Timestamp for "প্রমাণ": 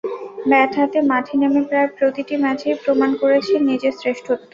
2.83-3.09